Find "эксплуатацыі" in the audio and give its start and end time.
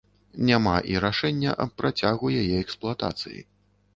2.63-3.39